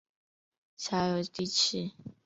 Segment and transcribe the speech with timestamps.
[0.77, 1.93] 辖有第七。